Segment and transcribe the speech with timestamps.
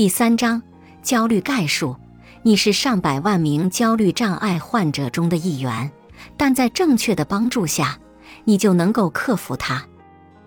[0.00, 0.62] 第三章
[1.02, 1.94] 焦虑概述。
[2.40, 5.92] 你是上百万名焦虑障碍患者中的一员，
[6.38, 7.98] 但在正确的帮助下，
[8.44, 9.86] 你就能够克服它。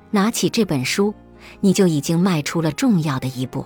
[0.10, 1.13] 拿起这本书，
[1.60, 3.63] 你就已经迈出了重要的一步。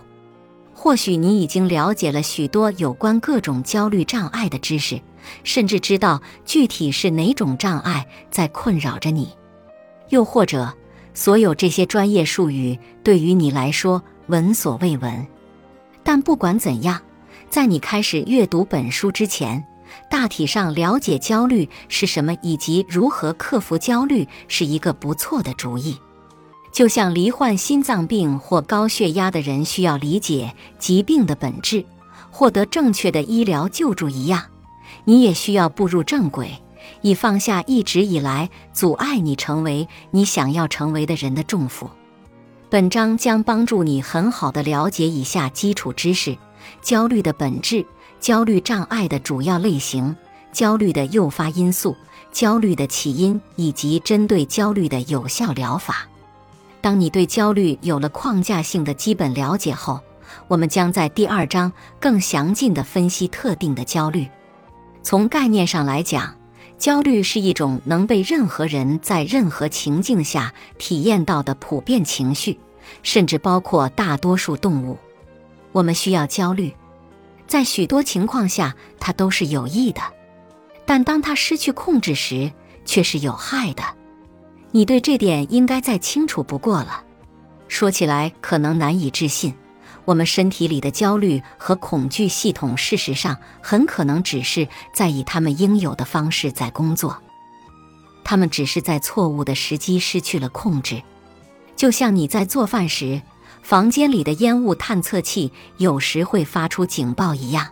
[0.74, 5.00] 或许你已经了解了许多有关各种焦虑障碍的知识，
[5.46, 9.30] 甚至知道具体是哪种障碍在困扰着你。
[10.10, 10.76] 又或者，
[11.14, 15.26] 所有这些专业术语对于你来说闻所未闻。
[16.08, 17.02] 但不管怎样，
[17.50, 19.62] 在你开始阅读本书之前，
[20.10, 25.98] 大体上了解焦虑是什么以及如何克服焦虑是一个不错的主意。
[26.72, 31.84] 就像罹患心脏病或高血压的人需要理解疾病的本质，
[32.32, 34.42] 获得正确的医疗救助一样，
[35.04, 36.52] 你也需要步入正轨，
[37.02, 41.90] 以放下一直以来阻碍你成为你想要成为的人的重负。
[42.70, 46.38] 本章将帮助你很好的了解以下基础知识：
[46.82, 47.86] 焦虑的本质、
[48.20, 50.14] 焦虑障碍的主要类型、
[50.52, 51.96] 焦虑的诱发因素、
[52.34, 56.06] 焦虑的起因以及针对焦虑的有效疗法。
[56.82, 60.02] 当你对焦虑有了框架性的基本了解后，
[60.50, 64.28] 我们将在第二章更详尽地分析特定的焦虑。
[65.02, 66.36] 从概念上来讲，
[66.78, 72.60] 焦虑是一种能被任何人在任何情境下体验到的普遍情绪，
[73.02, 74.98] 甚至包括大多数动物。
[75.72, 76.74] 我们需要焦虑，
[77.48, 80.02] 在许多情况下它都是有益的，
[80.86, 82.52] 但当它失去控制时，
[82.86, 83.84] 却是有害的。
[84.72, 87.04] 你对这点应该再清楚不过了。
[87.68, 89.54] 说起来可能难以置信。
[90.08, 97.22] 我们身体里的焦虑和恐惧系统，事实上很可能只是在以他们应有的方式在工作，
[98.24, 101.04] 他们只是在错误的时机失去了控制。
[101.76, 103.22] 就像你在做饭时，
[103.62, 107.68] 房间里的烟雾探测器有时会发出警报一样，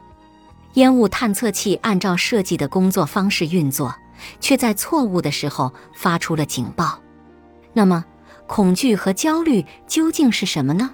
[0.74, 3.96] 烟雾探测器按照设计的工作方式运作，
[4.42, 7.00] 却在错误的时候发出了警报。
[7.72, 8.04] 那么，
[8.46, 10.94] 恐惧和焦虑究竟是什么呢？